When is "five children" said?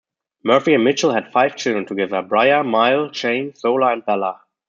1.31-1.85